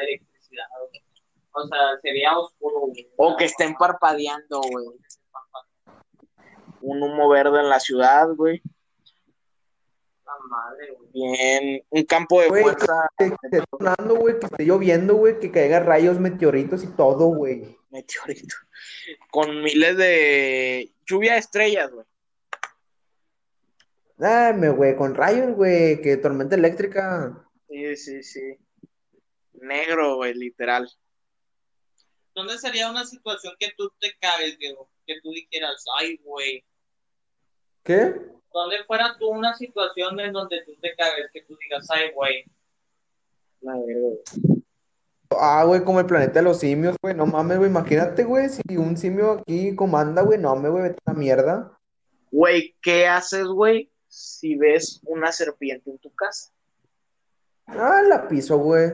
[0.00, 1.02] electricidad, güey.
[1.54, 3.10] O sea, sería oscuro, güey.
[3.16, 4.86] O que estén parpadeando, güey.
[6.80, 8.62] Un humo verde en la ciudad, güey.
[10.48, 11.10] Madre, güey.
[11.12, 11.84] Bien.
[11.90, 13.08] Un campo de Güey, fuerza.
[13.18, 17.76] Que esté sonando, güey, que esté lloviendo, güey, que caigan rayos, meteoritos y todo, güey.
[17.90, 18.54] Meteorito.
[19.30, 22.06] Con miles de lluvia de estrellas, güey.
[24.16, 27.44] Dame, güey, con rayos, güey, que tormenta eléctrica.
[27.68, 28.56] Sí, sí, sí.
[29.54, 30.88] Negro, güey, literal.
[32.34, 34.90] ¿Dónde sería una situación que tú te cagues, Diego?
[35.06, 36.64] Que tú dijeras, ay, güey.
[37.82, 38.14] ¿Qué?
[38.52, 42.44] ¿Dónde fuera tú una situación en donde tú te cagues, que tú digas, ay, güey?
[43.60, 44.18] La verga, güey.
[45.40, 48.76] Ah, güey, como el planeta de los simios, güey, no mames, güey, imagínate, güey, si
[48.76, 51.78] un simio aquí comanda, güey, no mames, güey, vete a la mierda.
[52.30, 56.52] Güey, ¿qué haces, güey, si ves una serpiente en tu casa?
[57.66, 58.90] Ah, la piso, güey.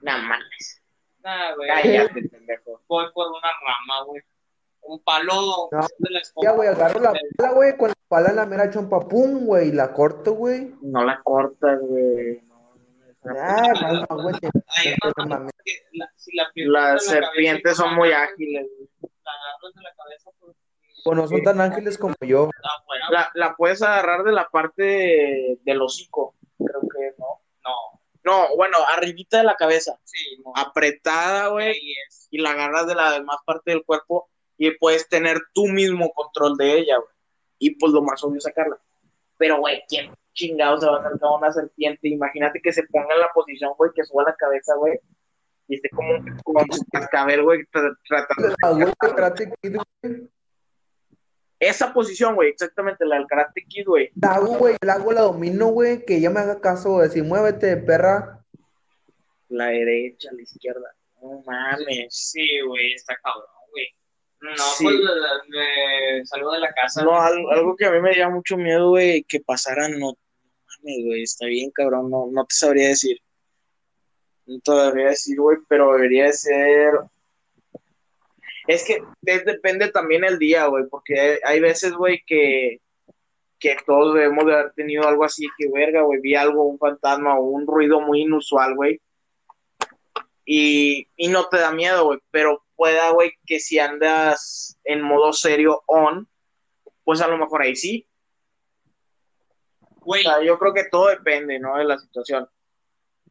[0.00, 0.82] No mames.
[1.22, 1.68] Nah, güey.
[1.68, 2.82] Cállate, pendejo.
[2.88, 4.22] Voy por una rama, güey.
[4.84, 6.20] Un palo No, de la.
[6.42, 9.68] Ya, güey, agarro la pala, güey, con la pala en la mera chompa, pum, güey,
[9.68, 10.74] y la corto, güey.
[10.82, 12.42] No la cortas, güey.
[12.42, 12.74] No,
[13.24, 13.38] no, no.
[13.40, 14.34] Ah, no, güey,
[16.56, 18.88] Las de serpientes son muy ágiles, güey.
[19.24, 20.56] La agarras de la cabeza, pues,
[21.04, 22.50] Pues no son tan ángeles como yo.
[23.10, 27.40] La, la puedes agarrar de la parte del hocico, creo que, ¿no?
[27.64, 30.52] No, No, bueno, arribita de la cabeza, sí, no.
[30.56, 31.76] apretada, güey,
[32.30, 34.28] y la agarras de la demás parte del cuerpo
[34.68, 37.08] y puedes tener tú mismo control de ella, güey.
[37.58, 38.78] Y pues lo más obvio es sacarla.
[39.38, 42.08] Pero, güey, ¿quién chingado se va a acercar a una serpiente?
[42.08, 44.98] Imagínate que se ponga en la posición, güey, que suba la cabeza, güey,
[45.68, 46.12] y esté como
[46.70, 50.28] su cascabel, güey, tra- tratando de La güey de Karate Kid, güey.
[51.58, 54.10] Esa posición, güey, exactamente, la del Karate Kid, güey.
[54.20, 57.22] La hago, güey, la hago, la domino, güey, que ella me haga caso, güey, así,
[57.22, 58.44] muévete, perra.
[59.48, 60.94] La derecha, la izquierda.
[61.20, 62.06] No mames.
[62.10, 63.46] Sí, güey, está cabrón.
[64.42, 64.84] No, Sí.
[64.84, 64.96] pues
[65.48, 67.04] me salgo de la casa.
[67.04, 70.14] No, algo, algo que a mí me da mucho miedo, güey, que pasara, no,
[70.66, 73.18] mames, güey, está bien, cabrón, no, no te sabría decir.
[74.46, 76.92] No te sabría decir, güey, pero debería de ser...
[78.66, 82.80] Es que depende también el día, güey, porque hay, hay veces, güey, que,
[83.60, 87.38] que todos debemos de haber tenido algo así, que verga, güey, vi algo, un fantasma
[87.38, 89.00] o un ruido muy inusual, güey,
[90.44, 95.32] y, y no te da miedo, güey, pero pueda, güey, que si andas en modo
[95.32, 96.28] serio on,
[97.04, 98.08] pues a lo mejor ahí sí.
[100.00, 101.78] O Güey, sea, yo creo que todo depende, ¿no?
[101.78, 102.48] De la situación.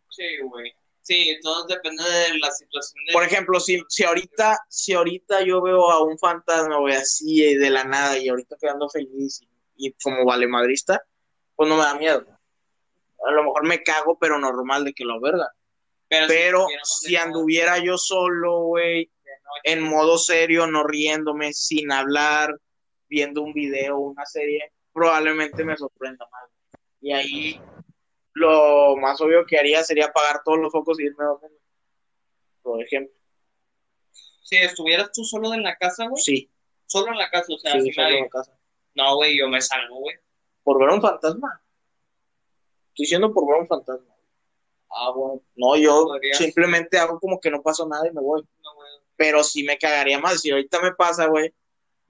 [0.10, 0.74] sí, güey.
[1.02, 3.04] Sí, todo depende de la situación.
[3.08, 3.12] De...
[3.12, 7.58] Por ejemplo, si, si ahorita, si ahorita yo veo a un fantasma, güey, así eh,
[7.58, 9.42] de la nada, y ahorita quedando feliz
[9.76, 11.04] y, y como vale madrista,
[11.58, 12.26] pues no me da miedo.
[13.28, 15.50] A lo mejor me cago, pero normal de que lo verga.
[16.08, 19.12] pero, si de anduviera yo solo, güey,
[19.64, 22.58] en modo serio, no riéndome, sin hablar,
[23.08, 26.50] viendo un video, una serie, probablemente me sorprenda más.
[27.02, 27.62] Y ahí
[28.34, 31.60] lo más obvio que haría sería apagar todos los focos y irme a dormir.
[32.62, 33.16] Por ejemplo.
[34.44, 36.22] Si estuvieras tú solo en la casa, güey.
[36.22, 36.52] Sí,
[36.92, 38.60] Solo en la casa, o sea, sí, solo en la casa.
[38.96, 40.18] No, güey, yo me salgo, güey.
[40.62, 41.64] ¿Por ver un fantasma?
[42.90, 44.14] Estoy diciendo por ver un fantasma.
[44.90, 45.42] Ah, bueno.
[45.56, 46.38] No, yo Podrías.
[46.38, 48.44] simplemente hago como que no pasó nada y me voy.
[49.22, 50.42] Pero sí me cagaría más.
[50.42, 51.54] Si ahorita me pasa, güey,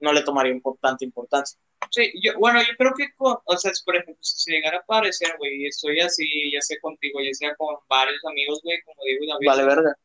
[0.00, 1.58] no le tomaría impor- tanta importancia.
[1.90, 5.34] Sí, yo, bueno, yo creo que, con, o sea, por ejemplo, si llegara a aparecer,
[5.38, 9.26] güey, y estoy así, ya sea contigo, ya sea con varios amigos, güey, como digo,
[9.34, 9.96] David, Vale, verga.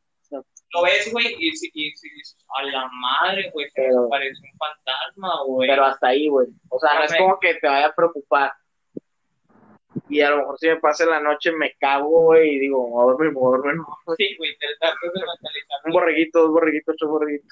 [0.74, 4.38] lo ves, güey, y si y, si dices, a la madre, güey, que Pero- parece
[4.42, 5.68] un fantasma, güey.
[5.68, 6.48] Pero hasta ahí, güey.
[6.68, 8.52] O sea, no es como que te vaya a preocupar.
[10.08, 13.00] Y a lo mejor si me pasa en la noche me cago, güey, y digo,
[13.00, 13.86] a dormir, a dormir, no.
[14.16, 15.80] Sí, güey, te tratas de mentalizar.
[15.84, 17.48] Un borreguito, dos borreguitos, tres borreguitos.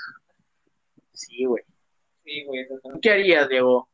[1.12, 1.62] Sí, güey.
[2.24, 2.66] Sí, güey.
[3.00, 3.88] ¿Qué harías, Diego?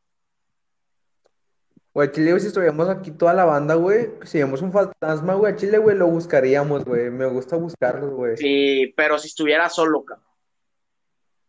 [1.93, 5.53] Güey, Chile, güey, si estuviéramos aquí toda la banda, güey, si vemos un fantasma, güey,
[5.53, 7.11] a Chile, güey, lo buscaríamos, güey.
[7.11, 8.35] Me gusta buscarlos, güey.
[8.37, 10.25] Sí, pero si estuviera solo, cabrón.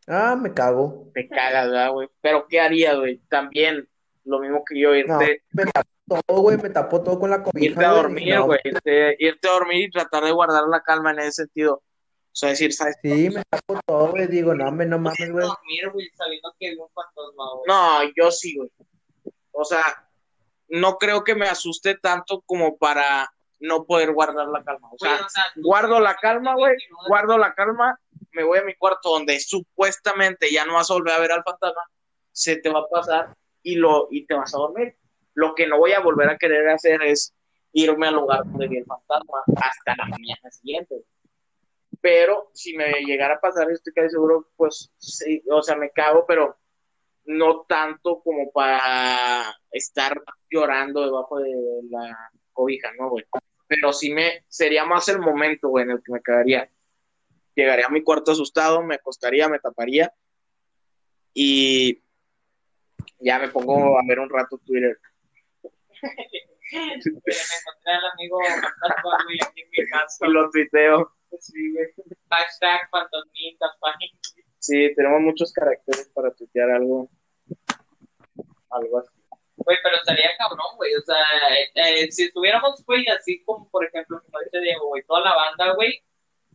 [0.07, 1.11] Ah, me cago.
[1.14, 2.09] Te cagas, ¿verdad, güey?
[2.20, 3.18] Pero ¿qué harías, güey?
[3.29, 3.88] También,
[4.24, 7.42] lo mismo que yo, No, irte, me tapo todo, güey, me tapo todo con la
[7.42, 8.60] cobija, irte a güey, dormir, no, güey.
[8.64, 11.74] Irte, irte a dormir y tratar de guardar la calma en ese sentido.
[11.76, 12.96] O sea, decir, ¿sabes?
[13.02, 15.46] Sí, me tapo todo, güey, digo, no, me, no mames, güey.
[15.46, 17.64] dormir, güey, sabiendo que hay un fantasma, güey.
[17.68, 18.70] No, yo sí, güey.
[19.52, 20.08] O sea,
[20.68, 24.88] no creo que me asuste tanto como para no poder guardar la calma.
[24.92, 26.74] O sea, o sea, guardo la calma, güey,
[27.06, 27.98] guardo la calma,
[28.32, 31.44] me voy a mi cuarto donde supuestamente ya no vas a volver a ver al
[31.44, 31.82] fantasma,
[32.32, 33.34] se te va a pasar
[33.64, 34.94] y lo y te vas a dormir.
[35.35, 37.35] Lo que no voy a volver a querer hacer es
[37.72, 41.03] irme al lugar donde vi el fantasma hasta la mañana siguiente.
[42.00, 46.24] Pero si me llegara a pasar, estoy casi seguro, pues sí, o sea, me cago,
[46.29, 46.57] pero
[47.24, 51.50] no tanto como para estar llorando debajo de
[51.90, 53.24] la cobija, ¿no, güey?
[53.66, 56.70] Pero sí me, sería más el momento, güey, en el que me quedaría.
[57.55, 60.12] Llegaría a mi cuarto asustado, me acostaría, me taparía
[61.35, 62.04] y
[63.24, 64.98] ya me pongo a ver un rato Twitter.
[66.72, 70.26] Me encontré al amigo fantasma, güey, aquí en mi casa.
[70.26, 71.12] Y lo tuiteo.
[71.40, 71.87] Sí, güey.
[72.30, 73.70] Hashtag fantasmitas.
[74.58, 77.10] Sí, tenemos muchos caracteres para tuitear algo.
[78.70, 79.10] Algo así.
[79.56, 80.94] Güey, pero estaría cabrón, güey.
[80.94, 81.16] O sea,
[81.54, 81.70] eh,
[82.04, 85.74] eh, si estuviéramos, güey, así como, por ejemplo, como dice Diego, güey, toda la banda,
[85.74, 86.02] güey,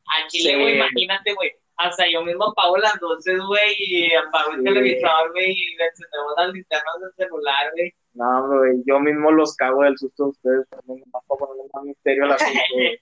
[0.06, 0.60] a Chile, Sí.
[0.60, 1.52] güey, imagínate, güey.
[1.82, 4.64] Hasta yo mismo apago las luces, güey, y apago el Sí.
[4.66, 7.94] televisor, güey, y le encendemos las linternas del celular, güey.
[8.14, 10.68] No, güey, yo mismo los cago del susto de ustedes.
[10.86, 13.00] No me a poner más misterio al asunto, güey.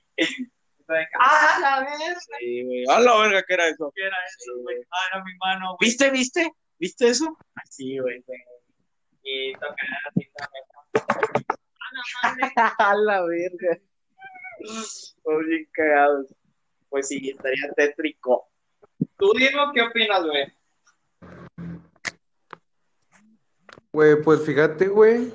[1.19, 2.27] ¡Ah, la vez!
[2.39, 2.83] Sí, güey.
[2.87, 3.91] A la verga, ¿qué era eso?
[3.95, 4.77] ¿Qué era eso, Sí, güey?
[4.91, 5.77] Ah, era mi mano, güey.
[5.81, 6.51] ¿Viste, viste?
[6.77, 7.35] ¿Viste eso?
[7.65, 8.23] Sí, güey.
[9.23, 9.75] Y tocar
[10.07, 10.63] así también.
[11.81, 12.53] ¡Ah, la madre!
[12.77, 13.79] A la verga.
[15.23, 16.27] Son bien cagados.
[16.89, 18.47] Pues sí, estaría tétrico.
[19.17, 20.53] Tú dime qué opinas, güey.
[23.91, 25.33] Güey, pues fíjate, güey.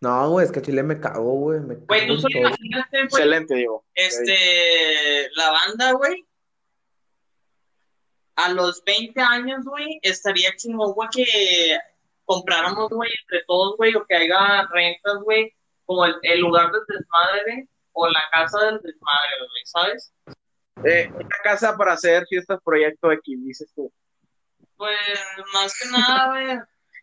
[0.00, 1.60] No, güey, es que Chile me cago, güey.
[1.60, 2.40] Me Güey, cago tú en solo todo.
[2.48, 3.84] imagínate, güey, Excelente, digo.
[3.94, 6.24] este, la banda, güey.
[8.36, 11.78] A los 20 años, güey, estaría chingón, güey, que
[12.24, 15.52] compráramos, güey, entre todos, güey, o que haya rentas, güey,
[15.86, 20.12] como el, el lugar del desmadre, güey, o la casa del desmadre, güey, ¿sabes?
[20.84, 23.92] Eh, una casa para hacer fiestas proyecto X, dices tú.
[24.76, 24.96] Pues,
[25.52, 26.58] más que nada, güey.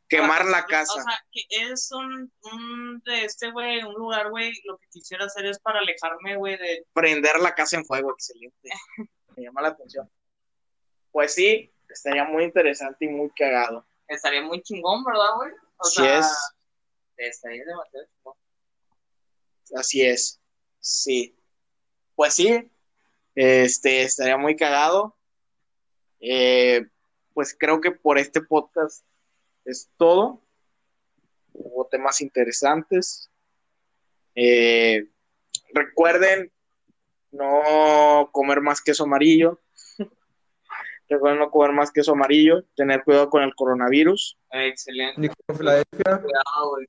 [0.07, 1.01] Quemar la O casa.
[1.03, 5.45] sea, que es un, un de este, güey, un lugar, güey, lo que quisiera hacer
[5.47, 6.85] es para alejarme, güey, de...
[6.93, 8.69] Prender la casa en fuego, excelente.
[9.35, 10.09] Me llama la atención.
[11.11, 13.85] Pues sí, estaría muy interesante y muy cagado.
[14.07, 15.51] Estaría muy chingón, ¿verdad, güey?
[15.77, 16.53] O Así sea, es.
[17.17, 18.33] estaría demasiado chingón.
[19.75, 20.39] Así es.
[20.79, 21.35] Sí.
[22.15, 22.71] Pues sí.
[23.35, 25.15] Este estaría muy cagado.
[26.19, 26.85] Eh,
[27.33, 29.05] pues creo que por este podcast
[29.65, 30.41] es todo.
[31.51, 33.29] Hubo temas interesantes.
[34.35, 35.07] Eh,
[35.73, 36.51] recuerden
[37.31, 39.59] no comer más queso amarillo.
[41.09, 42.63] Recuerden no comer más queso amarillo.
[42.75, 44.37] Tener cuidado con el coronavirus.
[44.51, 45.29] Excelente.
[45.45, 46.87] Cuidado, güey.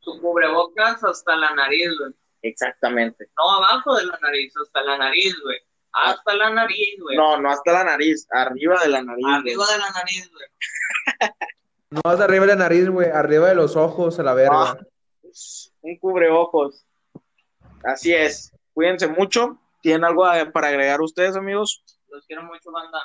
[0.00, 2.14] Cubrebocas hasta la nariz, güey.
[2.42, 3.28] Exactamente.
[3.36, 5.58] No abajo de la nariz, hasta la nariz, güey.
[5.92, 7.16] Hasta la nariz, güey.
[7.16, 9.24] No, no hasta la nariz, arriba de la nariz.
[9.26, 10.48] Arriba de la nariz, güey.
[11.90, 13.08] No vas arriba de la nariz, güey.
[13.08, 14.72] Arriba de los ojos, a la verga.
[14.72, 14.78] Ah.
[15.80, 16.84] un cubreojos.
[17.82, 18.52] Así es.
[18.74, 19.58] Cuídense mucho.
[19.80, 21.82] ¿Tienen algo a- para agregar ustedes, amigos?
[22.10, 23.00] Los quiero mucho, banda.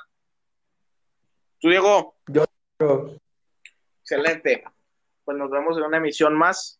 [1.62, 2.15] Tú, Diego.
[2.78, 3.15] Pero-
[4.02, 4.65] Excelente.
[5.24, 6.78] Pues nos vemos en una emisión más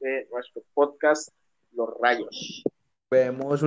[0.00, 1.30] de nuestro podcast
[1.76, 2.64] Los Rayos.
[3.10, 3.64] Vemos un